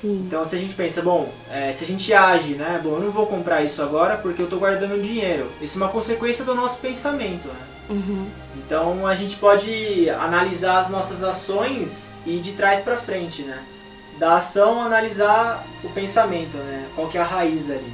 Sim. 0.00 0.24
Então 0.26 0.44
se 0.44 0.54
a 0.54 0.58
gente 0.58 0.74
pensa, 0.74 1.02
bom, 1.02 1.30
é, 1.50 1.72
se 1.72 1.84
a 1.84 1.86
gente 1.86 2.12
age, 2.12 2.54
né? 2.54 2.80
Bom, 2.82 2.90
eu 2.96 3.00
não 3.00 3.10
vou 3.10 3.26
comprar 3.26 3.62
isso 3.62 3.82
agora 3.82 4.16
porque 4.16 4.40
eu 4.40 4.44
estou 4.44 4.58
guardando 4.58 5.00
dinheiro. 5.02 5.50
Isso 5.60 5.78
é 5.78 5.82
uma 5.82 5.90
consequência 5.90 6.44
do 6.44 6.54
nosso 6.54 6.78
pensamento, 6.78 7.48
né? 7.48 7.54
Uhum. 7.90 8.26
Então 8.56 9.06
a 9.06 9.14
gente 9.14 9.36
pode 9.36 10.08
analisar 10.08 10.78
as 10.78 10.88
nossas 10.88 11.22
ações 11.22 12.14
e 12.24 12.38
de 12.38 12.52
trás 12.52 12.80
para 12.80 12.96
frente, 12.96 13.42
né? 13.42 13.62
Da 14.18 14.36
ação 14.36 14.80
analisar 14.80 15.64
o 15.82 15.88
pensamento, 15.90 16.56
né? 16.56 16.86
Qual 16.94 17.08
que 17.08 17.18
é 17.18 17.20
a 17.20 17.24
raiz 17.24 17.70
ali. 17.70 17.92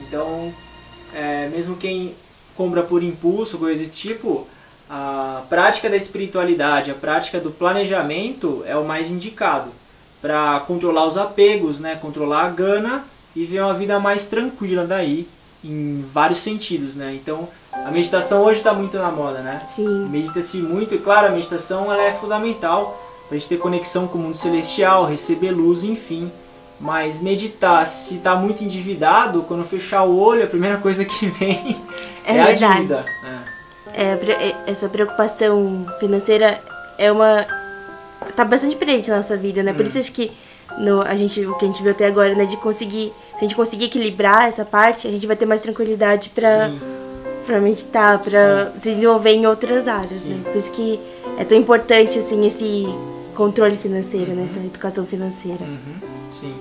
Então, 0.00 0.52
é, 1.14 1.48
mesmo 1.48 1.76
quem 1.76 2.14
compra 2.56 2.82
por 2.82 3.02
impulso, 3.02 3.58
coisa 3.58 3.82
desse 3.82 3.96
tipo, 3.96 4.46
a 4.88 5.42
prática 5.48 5.90
da 5.90 5.96
espiritualidade, 5.96 6.90
a 6.90 6.94
prática 6.94 7.40
do 7.40 7.50
planejamento 7.50 8.62
é 8.66 8.76
o 8.76 8.84
mais 8.84 9.10
indicado 9.10 9.70
para 10.22 10.60
controlar 10.60 11.06
os 11.06 11.18
apegos, 11.18 11.78
né? 11.78 11.96
Controlar 11.96 12.46
a 12.46 12.50
gana 12.50 13.04
e 13.34 13.44
ver 13.44 13.60
uma 13.60 13.74
vida 13.74 14.00
mais 14.00 14.26
tranquila 14.26 14.84
daí, 14.86 15.28
em 15.62 16.04
vários 16.12 16.38
sentidos, 16.38 16.94
né? 16.94 17.14
Então, 17.14 17.48
a 17.72 17.90
meditação 17.90 18.42
hoje 18.42 18.58
está 18.58 18.72
muito 18.72 18.96
na 18.96 19.10
moda, 19.10 19.40
né? 19.40 19.66
Sim. 19.74 20.08
Medita-se 20.08 20.58
muito 20.58 20.94
e, 20.94 20.98
claro, 20.98 21.28
a 21.28 21.30
meditação 21.30 21.92
ela 21.92 22.02
é 22.02 22.12
fundamental 22.12 23.05
para 23.28 23.36
a 23.36 23.38
gente 23.38 23.48
ter 23.48 23.58
conexão 23.58 24.06
com 24.06 24.18
o 24.18 24.20
mundo 24.20 24.36
celestial, 24.36 25.04
receber 25.04 25.50
luz, 25.50 25.84
enfim. 25.84 26.30
Mas 26.78 27.22
meditar, 27.22 27.86
se 27.86 28.16
está 28.16 28.36
muito 28.36 28.62
endividado, 28.62 29.42
quando 29.48 29.64
fechar 29.64 30.02
o 30.04 30.18
olho, 30.18 30.44
a 30.44 30.46
primeira 30.46 30.76
coisa 30.78 31.04
que 31.04 31.26
vem 31.28 31.80
É 32.24 32.36
é, 32.36 32.42
a 32.42 32.52
dívida. 32.52 33.04
É. 33.24 33.56
É, 34.02 34.54
essa 34.66 34.88
preocupação 34.88 35.86
financeira 35.98 36.60
é 36.98 37.10
uma. 37.10 37.46
tá 38.34 38.44
bastante 38.44 38.76
presente 38.76 39.08
na 39.08 39.18
nossa 39.18 39.36
vida, 39.36 39.62
né? 39.62 39.72
Por 39.72 39.80
Hum. 39.80 39.84
isso 39.84 39.98
acho 39.98 40.12
que 40.12 40.30
no, 40.78 41.00
a 41.00 41.14
gente, 41.14 41.46
o 41.46 41.54
que 41.54 41.64
a 41.64 41.68
gente 41.68 41.82
viu 41.82 41.92
até 41.92 42.06
agora, 42.06 42.34
né, 42.34 42.44
de 42.44 42.56
conseguir. 42.58 43.12
Se 43.32 43.36
a 43.36 43.40
gente 43.40 43.54
conseguir 43.54 43.86
equilibrar 43.86 44.48
essa 44.48 44.64
parte, 44.64 45.06
a 45.06 45.10
gente 45.10 45.26
vai 45.26 45.36
ter 45.36 45.46
mais 45.46 45.60
tranquilidade 45.62 46.30
pra, 46.30 46.68
Sim, 46.68 46.80
pra 47.46 47.60
meditar, 47.60 48.18
pra 48.18 48.72
se 48.78 48.94
desenvolver 48.94 49.30
em 49.32 49.46
outras 49.46 49.86
áreas, 49.88 50.12
Sim. 50.12 50.34
né? 50.34 50.40
Por 50.44 50.56
isso 50.56 50.72
que 50.72 50.98
é 51.38 51.44
tão 51.44 51.56
importante, 51.56 52.18
assim, 52.18 52.46
esse 52.46 52.86
controle 53.36 53.76
financeiro, 53.76 54.32
né? 54.32 54.38
Uhum. 54.38 54.44
Essa 54.44 54.58
educação 54.58 55.06
financeira. 55.06 55.62
uhum, 55.62 56.32
sim. 56.32 56.54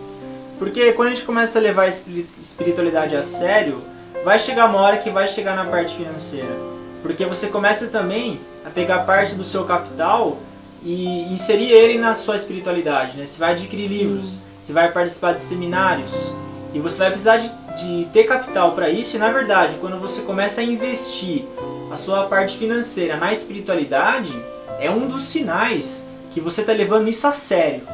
Porque 0.59 0.91
quando 0.93 1.09
a 1.09 1.13
gente 1.13 1.25
começa 1.25 1.57
a 1.59 1.61
levar 1.61 1.83
a 1.83 1.87
espiri- 1.87 2.27
espiritualidade 2.41 3.15
a 3.15 3.23
sério, 3.23 3.81
vai 4.23 4.37
chegar 4.37 4.69
uma 4.69 4.79
hora 4.79 4.97
que 4.97 5.09
vai 5.09 5.27
chegar 5.27 5.55
na 5.55 5.65
parte 5.65 5.95
financeira. 5.95 6.55
Porque 7.01 7.25
você 7.25 7.47
começa 7.47 7.87
também 7.87 8.39
a 8.65 8.69
pegar 8.69 8.99
parte 8.99 9.35
do 9.35 9.43
seu 9.43 9.63
capital 9.65 10.37
e 10.83 11.23
inserir 11.33 11.71
ele 11.71 11.97
na 11.97 12.13
sua 12.15 12.35
espiritualidade, 12.35 13.17
né? 13.17 13.25
Você 13.25 13.39
vai 13.39 13.51
adquirir 13.53 13.87
Sim. 13.89 13.95
livros, 13.97 14.39
você 14.61 14.71
vai 14.73 14.91
participar 14.91 15.33
de 15.33 15.41
seminários 15.41 16.31
e 16.73 16.79
você 16.79 16.99
vai 16.99 17.09
precisar 17.09 17.37
de, 17.37 17.51
de 17.81 18.05
ter 18.13 18.23
capital 18.23 18.71
para 18.73 18.89
isso. 18.89 19.15
E 19.15 19.19
na 19.19 19.29
verdade, 19.31 19.77
quando 19.81 19.99
você 19.99 20.21
começa 20.21 20.61
a 20.61 20.63
investir 20.63 21.43
a 21.91 21.97
sua 21.97 22.25
parte 22.25 22.57
financeira 22.57 23.17
na 23.17 23.31
espiritualidade, 23.31 24.33
é 24.79 24.89
um 24.89 25.07
dos 25.07 25.23
sinais 25.23 26.05
que 26.35 26.41
você 26.41 26.59
está 26.59 26.73
levando 26.73 27.07
isso 27.07 27.25
a 27.25 27.31
sério, 27.31 27.87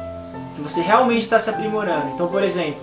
que 0.56 0.60
você 0.60 0.80
realmente 0.80 1.22
está 1.22 1.38
se 1.38 1.48
aprimorando. 1.48 2.08
Então, 2.08 2.26
por 2.26 2.42
exemplo, 2.42 2.82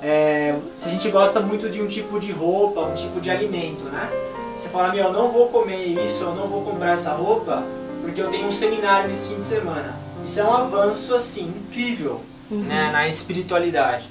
é, 0.00 0.54
se 0.76 0.88
a 0.88 0.92
gente 0.92 1.10
gosta 1.10 1.40
muito 1.40 1.68
de 1.68 1.82
um 1.82 1.88
tipo 1.88 2.20
de 2.20 2.30
roupa, 2.30 2.82
um 2.82 2.94
tipo 2.94 3.20
de 3.20 3.28
alimento, 3.28 3.82
né? 3.86 4.08
Você 4.56 4.68
fala, 4.68 4.92
meu, 4.92 5.06
eu 5.06 5.12
não 5.12 5.28
vou 5.32 5.48
comer 5.48 5.84
isso, 6.04 6.22
eu 6.22 6.36
não 6.36 6.46
vou 6.46 6.62
comprar 6.62 6.92
essa 6.92 7.12
roupa, 7.14 7.64
porque 8.00 8.20
eu 8.22 8.30
tenho 8.30 8.46
um 8.46 8.52
seminário 8.52 9.08
nesse 9.08 9.28
fim 9.28 9.38
de 9.38 9.44
semana. 9.44 9.96
Isso 10.24 10.38
é 10.38 10.44
um 10.44 10.52
avanço, 10.52 11.12
assim, 11.16 11.48
incrível, 11.48 12.20
Uhum. 12.48 12.60
né, 12.60 12.90
na 12.92 13.08
espiritualidade. 13.08 14.08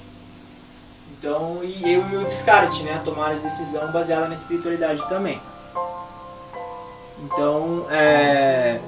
Então, 1.18 1.60
e 1.62 1.90
eu 1.90 2.04
e 2.10 2.16
o 2.18 2.24
descarte, 2.24 2.82
né, 2.82 3.00
tomar 3.02 3.30
a 3.30 3.34
decisão 3.34 3.90
baseada 3.90 4.28
na 4.28 4.34
espiritualidade 4.34 5.00
também. 5.08 5.40
Então, 7.24 7.86
é, 7.90 8.78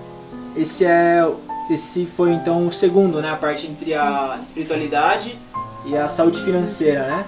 esse 0.55 0.85
é 0.85 1.25
esse 1.71 2.07
foi 2.07 2.33
então 2.33 2.67
o 2.67 2.73
segundo, 2.73 3.21
né, 3.21 3.31
a 3.31 3.37
parte 3.37 3.67
entre 3.67 3.95
a 3.95 4.39
espiritualidade 4.41 5.39
e 5.87 5.97
a 5.97 6.09
saúde 6.09 6.43
financeira, 6.43 7.07
né? 7.07 7.25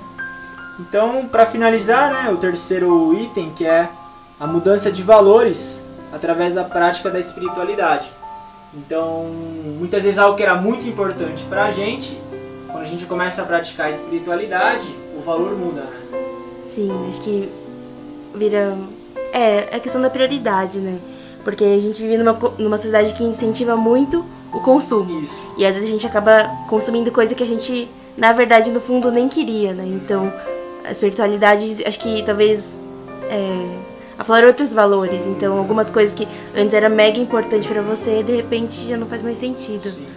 Então, 0.79 1.27
para 1.27 1.47
finalizar, 1.47 2.13
né, 2.13 2.31
o 2.31 2.37
terceiro 2.37 3.15
item 3.15 3.51
que 3.51 3.67
é 3.67 3.89
a 4.39 4.47
mudança 4.47 4.93
de 4.93 5.03
valores 5.03 5.85
através 6.13 6.55
da 6.55 6.65
prática 6.65 7.11
da 7.11 7.19
espiritualidade. 7.19 8.11
Então, 8.75 9.25
muitas 9.79 10.05
vezes 10.05 10.19
algo 10.19 10.37
que 10.37 10.43
era 10.43 10.55
muito 10.55 10.87
importante 10.87 11.45
para 11.45 11.65
a 11.65 11.71
gente, 11.71 12.21
quando 12.67 12.83
a 12.83 12.87
gente 12.87 13.07
começa 13.07 13.41
a 13.41 13.47
praticar 13.47 13.87
a 13.87 13.91
espiritualidade, 13.91 14.87
o 15.17 15.23
valor 15.23 15.53
muda, 15.53 15.83
né? 15.83 16.01
Sim, 16.69 16.91
acho 17.09 17.21
que 17.23 17.51
vira. 18.35 18.77
É, 19.33 19.77
é 19.77 19.81
questão 19.81 20.01
da 20.01 20.11
prioridade, 20.11 20.79
né? 20.79 20.99
Porque 21.47 21.63
a 21.63 21.79
gente 21.79 22.03
vive 22.03 22.19
numa, 22.19 22.33
numa 22.59 22.77
sociedade 22.77 23.15
que 23.15 23.23
incentiva 23.23 23.77
muito 23.77 24.25
o 24.53 24.59
consumo. 24.59 25.21
Isso. 25.21 25.47
E 25.57 25.65
às 25.65 25.77
vezes 25.77 25.89
a 25.89 25.93
gente 25.93 26.05
acaba 26.05 26.51
consumindo 26.69 27.13
coisa 27.13 27.37
que 27.37 27.43
a 27.45 27.47
gente, 27.47 27.89
na 28.17 28.33
verdade, 28.33 28.69
no 28.69 28.81
fundo, 28.81 29.13
nem 29.13 29.29
queria, 29.29 29.73
né? 29.73 29.85
Então, 29.87 30.33
a 30.85 30.91
espiritualidade, 30.91 31.85
acho 31.87 32.01
que 32.01 32.21
talvez. 32.25 32.81
É, 33.31 33.77
aflora 34.19 34.49
outros 34.49 34.73
valores. 34.73 35.25
Então, 35.25 35.57
algumas 35.57 35.89
coisas 35.89 36.17
que 36.17 36.27
antes 36.53 36.75
era 36.75 36.89
mega 36.89 37.21
importante 37.21 37.69
pra 37.69 37.81
você, 37.81 38.25
de 38.25 38.33
repente 38.33 38.89
já 38.89 38.97
não 38.97 39.07
faz 39.07 39.23
mais 39.23 39.39
sentido. 39.39 39.89
Sim. 39.93 40.09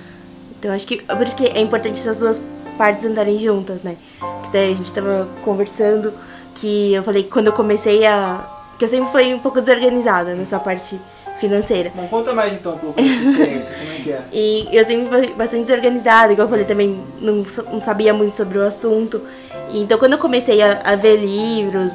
Então 0.57 0.73
acho 0.73 0.87
que 0.87 0.97
por 1.03 1.27
isso 1.27 1.35
que 1.35 1.45
é 1.45 1.61
importante 1.61 1.99
essas 1.99 2.21
duas 2.21 2.43
partes 2.75 3.05
andarem 3.05 3.37
juntas, 3.37 3.83
né? 3.83 3.97
Que 4.45 4.49
daí 4.51 4.71
a 4.71 4.75
gente 4.75 4.91
tava 4.91 5.27
conversando 5.43 6.11
que 6.55 6.95
eu 6.95 7.03
falei 7.03 7.21
que 7.21 7.29
quando 7.29 7.47
eu 7.47 7.53
comecei 7.53 8.03
a. 8.03 8.45
que 8.79 8.83
eu 8.83 8.89
sempre 8.89 9.11
fui 9.11 9.31
um 9.31 9.39
pouco 9.39 9.61
desorganizada 9.61 10.33
nessa 10.33 10.59
parte 10.59 10.99
financeira. 11.39 11.91
Bom, 11.95 12.07
conta 12.07 12.33
mais 12.33 12.53
então 12.53 12.73
um 12.73 12.77
pouco 12.77 13.01
da 13.01 13.07
sua 13.07 13.31
experiência, 13.31 13.75
como 13.77 13.91
é 13.91 13.95
que 13.95 14.11
é? 14.11 14.21
E 14.33 14.67
eu 14.71 14.85
sempre 14.85 15.07
fui 15.07 15.33
bastante 15.35 15.63
desorganizada, 15.65 16.33
igual 16.33 16.45
eu 16.47 16.49
falei 16.49 16.65
também, 16.65 17.01
não, 17.19 17.45
não 17.71 17.81
sabia 17.81 18.13
muito 18.13 18.35
sobre 18.35 18.57
o 18.57 18.63
assunto. 18.63 19.21
Então 19.73 19.97
quando 19.97 20.13
eu 20.13 20.19
comecei 20.19 20.61
a, 20.61 20.81
a 20.83 20.95
ver 20.95 21.17
livros, 21.17 21.93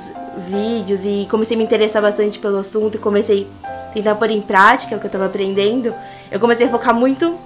vídeos 0.49 1.05
e 1.05 1.27
comecei 1.31 1.57
a 1.57 1.59
me 1.59 1.65
interessar 1.65 2.03
bastante 2.03 2.39
pelo 2.39 2.59
assunto 2.59 2.97
e 2.97 2.99
comecei 2.99 3.47
a 3.63 3.69
tentar 3.95 4.15
pôr 4.17 4.31
em 4.31 4.41
prática 4.41 4.97
o 4.97 4.99
que 5.01 5.07
eu 5.07 5.11
tava 5.11 5.27
aprendendo, 5.27 5.95
eu 6.31 6.41
comecei 6.41 6.67
a 6.67 6.71
focar 6.71 6.95
muito 6.95 7.37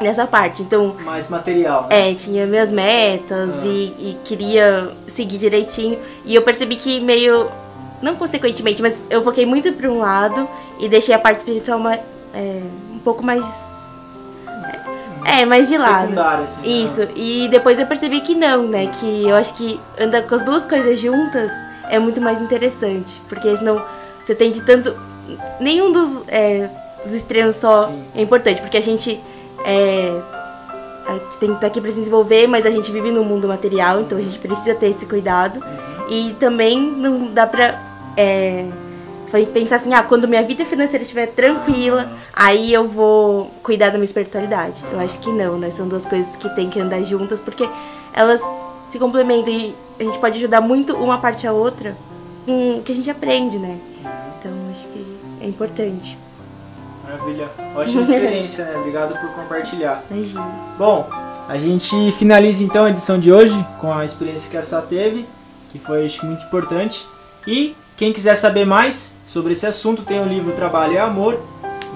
nessa 0.00 0.26
parte. 0.26 0.62
Então, 0.62 0.94
Mais 1.04 1.28
material, 1.28 1.86
né? 1.90 2.10
é, 2.10 2.14
tinha 2.14 2.46
minhas 2.46 2.70
metas 2.70 3.50
Ah. 3.50 3.66
e, 3.66 3.94
e 3.98 4.16
queria 4.24 4.90
seguir 5.06 5.38
direitinho. 5.38 5.98
E 6.24 6.34
eu 6.34 6.42
percebi 6.42 6.76
que 6.76 7.00
meio. 7.00 7.48
Não 8.02 8.14
consequentemente, 8.16 8.80
mas 8.80 9.04
eu 9.10 9.22
foquei 9.24 9.44
muito 9.44 9.72
pra 9.72 9.90
um 9.90 9.98
lado 9.98 10.48
e 10.78 10.88
deixei 10.88 11.14
a 11.14 11.18
parte 11.18 11.38
espiritual 11.38 11.78
ma- 11.78 11.98
é, 12.34 12.62
um 12.92 12.98
pouco 12.98 13.24
mais. 13.24 13.44
É, 15.24 15.44
mais 15.44 15.68
de 15.68 15.76
lado. 15.76 16.18
Assim. 16.18 16.60
né? 16.60 16.66
Isso. 16.68 17.08
E 17.14 17.48
depois 17.48 17.78
eu 17.78 17.86
percebi 17.86 18.20
que 18.20 18.34
não, 18.34 18.66
né? 18.68 18.86
Que 19.00 19.28
eu 19.28 19.36
acho 19.36 19.54
que 19.54 19.78
andar 19.98 20.22
com 20.22 20.34
as 20.34 20.42
duas 20.42 20.64
coisas 20.64 20.98
juntas 20.98 21.50
é 21.90 21.98
muito 21.98 22.20
mais 22.20 22.40
interessante. 22.40 23.20
Porque 23.28 23.54
senão 23.56 23.82
você 24.24 24.34
tem 24.34 24.50
de 24.52 24.62
tanto. 24.62 24.94
Nenhum 25.60 25.92
dos, 25.92 26.22
é, 26.28 26.70
dos 27.04 27.12
extremos 27.12 27.56
só 27.56 27.88
Sim. 27.88 28.04
é 28.14 28.22
importante, 28.22 28.60
porque 28.62 28.76
a 28.76 28.82
gente. 28.82 29.20
É, 29.64 30.20
a 31.06 31.12
gente 31.14 31.38
tem 31.38 31.48
que 31.48 31.54
estar 31.56 31.66
aqui 31.66 31.80
para 31.80 31.90
se 31.90 31.96
desenvolver, 31.98 32.46
mas 32.46 32.64
a 32.66 32.70
gente 32.70 32.92
vive 32.92 33.10
num 33.10 33.24
mundo 33.24 33.48
material, 33.48 34.02
então 34.02 34.18
a 34.18 34.20
gente 34.20 34.38
precisa 34.38 34.74
ter 34.74 34.88
esse 34.90 35.06
cuidado. 35.06 35.56
Uhum. 35.58 36.06
E 36.10 36.36
também 36.38 36.78
não 36.80 37.26
dá 37.32 37.46
pra 37.46 37.80
é, 38.18 38.66
fa- 39.30 39.38
pensar 39.52 39.76
assim, 39.76 39.94
ah, 39.94 40.02
quando 40.02 40.26
minha 40.26 40.42
vida 40.42 40.64
financeira 40.64 41.02
estiver 41.04 41.28
tranquila, 41.28 42.10
aí 42.32 42.72
eu 42.72 42.88
vou 42.88 43.52
cuidar 43.62 43.90
da 43.90 43.94
minha 43.94 44.04
espiritualidade. 44.04 44.84
Eu 44.92 44.98
acho 44.98 45.18
que 45.20 45.30
não, 45.30 45.56
né? 45.56 45.70
São 45.70 45.86
duas 45.86 46.04
coisas 46.04 46.34
que 46.34 46.48
tem 46.56 46.68
que 46.68 46.80
andar 46.80 47.02
juntas, 47.04 47.40
porque 47.40 47.68
elas 48.12 48.40
se 48.88 48.98
complementam. 48.98 49.52
E 49.52 49.74
a 50.00 50.02
gente 50.02 50.18
pode 50.18 50.36
ajudar 50.38 50.60
muito 50.60 50.96
uma 50.96 51.18
parte 51.18 51.46
a 51.46 51.52
outra 51.52 51.96
com 52.44 52.78
o 52.78 52.82
que 52.82 52.90
a 52.90 52.94
gente 52.94 53.08
aprende, 53.10 53.56
né? 53.58 53.78
Então 54.40 54.52
acho 54.72 54.86
que 54.88 55.06
é 55.40 55.46
importante. 55.46 56.18
Maravilha. 57.04 57.48
Ótima 57.76 58.02
experiência, 58.02 58.64
né? 58.64 58.76
Obrigado 58.76 59.18
por 59.18 59.30
compartilhar. 59.30 60.02
Imagina. 60.10 60.46
Bom, 60.76 61.08
a 61.48 61.56
gente 61.56 62.12
finaliza 62.12 62.62
então 62.62 62.84
a 62.84 62.90
edição 62.90 63.18
de 63.18 63.32
hoje 63.32 63.66
com 63.80 63.92
a 63.92 64.04
experiência 64.04 64.50
que 64.50 64.56
a 64.56 64.62
Sá 64.62 64.82
teve, 64.82 65.24
que 65.70 65.78
foi 65.78 66.04
acho, 66.04 66.26
muito 66.26 66.44
importante. 66.44 67.06
E 67.46 67.74
quem 67.98 68.12
quiser 68.12 68.36
saber 68.36 68.64
mais 68.64 69.16
sobre 69.26 69.52
esse 69.52 69.66
assunto, 69.66 70.02
tem 70.02 70.20
o 70.20 70.24
livro 70.24 70.52
Trabalho 70.52 70.94
e 70.94 70.98
Amor. 70.98 71.40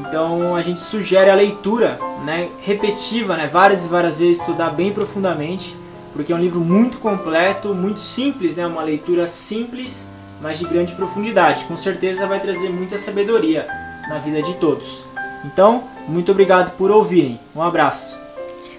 Então 0.01 0.57
a 0.57 0.61
gente 0.61 0.81
sugere 0.81 1.31
a 1.31 1.35
leitura 1.35 1.97
né, 2.25 2.51
repetitiva, 2.61 3.37
né, 3.37 3.47
várias 3.47 3.87
e 3.87 3.89
várias 3.89 4.19
vezes, 4.19 4.41
estudar 4.41 4.71
bem 4.71 4.93
profundamente, 4.93 5.77
porque 6.13 6.33
é 6.33 6.37
um 6.37 6.41
livro 6.41 6.59
muito 6.59 6.99
completo, 6.99 7.73
muito 7.73 8.01
simples, 8.01 8.57
né, 8.57 8.67
uma 8.67 8.83
leitura 8.83 9.29
simples, 9.29 10.11
mas 10.41 10.59
de 10.59 10.65
grande 10.65 10.93
profundidade. 10.95 11.65
Com 11.67 11.77
certeza 11.77 12.27
vai 12.27 12.41
trazer 12.41 12.69
muita 12.69 12.99
sabedoria 12.99 13.69
na 14.09 14.19
vida 14.19 14.43
de 14.43 14.55
todos. 14.55 15.05
Então, 15.45 15.85
muito 16.09 16.33
obrigado 16.33 16.77
por 16.77 16.91
ouvirem. 16.91 17.39
Um 17.55 17.63
abraço. 17.63 18.19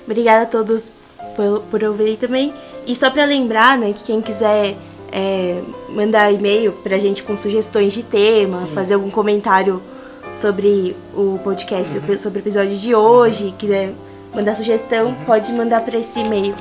Obrigada 0.05 0.43
a 0.43 0.45
todos 0.45 0.91
por, 1.37 1.61
por 1.71 1.81
ouvirem 1.85 2.17
também. 2.17 2.53
E 2.85 2.93
só 2.93 3.09
para 3.09 3.23
lembrar, 3.23 3.77
né, 3.77 3.93
que 3.93 4.03
quem 4.03 4.21
quiser 4.21 4.75
é, 5.13 5.62
mandar 5.89 6.32
e-mail 6.34 6.72
pra 6.72 6.98
gente 6.98 7.22
com 7.22 7.38
sugestões 7.38 7.93
de 7.93 8.01
tema, 8.01 8.58
Sim. 8.58 8.72
fazer 8.74 8.96
algum 8.96 9.12
comentário 9.12 9.79
sobre 10.36 10.96
o 11.13 11.39
podcast, 11.43 11.96
Uhum. 12.00 12.17
sobre 12.17 12.39
o 12.39 12.41
episódio 12.41 12.75
de 12.75 12.96
hoje, 12.96 13.53
quiser 13.58 13.91
mandar 14.34 14.55
sugestão, 14.55 15.08
Uhum. 15.10 15.15
pode 15.25 15.51
mandar 15.53 15.82
para 15.82 15.96
esse 15.98 16.20
e-mail. 16.20 16.55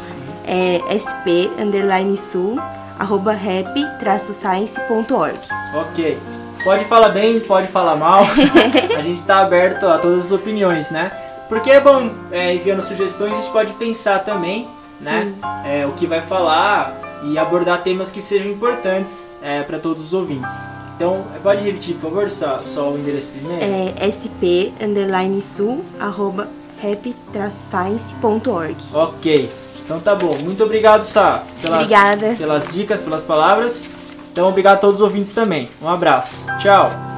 É 0.47 0.81
sp 1.01 1.49
underline 1.59 2.19
sul 2.19 2.59
arroba 2.99 3.33
rap-science.org. 3.33 5.39
Ok. 5.75 6.19
Pode 6.63 6.85
falar 6.85 7.09
bem, 7.09 7.41
pode 7.41 7.67
falar 7.69 7.97
mal. 7.97 8.23
a 8.97 9.01
gente 9.03 9.19
está 9.19 9.39
aberto 9.41 9.85
a 9.87 9.99
todas 9.99 10.27
as 10.27 10.33
opiniões, 10.33 10.91
né? 10.91 11.11
Porque 11.49 11.71
é 11.71 11.81
bom 11.81 12.11
é, 12.31 12.55
enviando 12.55 12.83
sugestões, 12.83 13.33
a 13.33 13.37
gente 13.41 13.51
pode 13.51 13.73
pensar 13.75 14.21
também, 14.21 14.69
né? 15.01 15.33
É, 15.65 15.87
o 15.87 15.93
que 15.93 16.07
vai 16.07 16.21
falar 16.21 16.95
e 17.25 17.39
abordar 17.39 17.83
temas 17.83 18.11
que 18.11 18.21
sejam 18.23 18.51
importantes 18.51 19.29
para 19.67 19.79
todos 19.79 20.07
os 20.07 20.15
ouvintes. 20.15 20.67
Então, 20.97 21.25
pode 21.43 21.65
repetir, 21.65 21.95
por 21.97 22.11
favor, 22.11 22.31
só, 22.31 22.61
só 22.67 22.91
o 22.91 22.99
endereço 22.99 23.31
do 23.33 23.39
e-mail? 23.39 23.95
É 23.99 24.09
sp 24.09 24.73
underline 24.81 25.41
sul 25.43 25.85
arroba 25.99 26.49
rap-science.org. 26.81 28.77
Ok. 28.93 29.51
Então 29.85 29.99
tá 30.01 30.15
bom. 30.15 30.37
Muito 30.43 30.63
obrigado, 30.63 31.05
Sá, 31.05 31.43
pelas, 31.61 31.81
Obrigada. 31.81 32.35
pelas 32.37 32.69
dicas, 32.73 33.03
pelas 33.03 33.25
palavras. 33.25 33.91
Então, 34.33 34.49
obrigado 34.49 34.77
a 34.77 34.81
todos 34.81 34.97
os 34.97 35.03
ouvintes 35.03 35.33
também. 35.33 35.69
Um 35.81 35.89
abraço. 35.89 36.47
Tchau. 36.59 37.12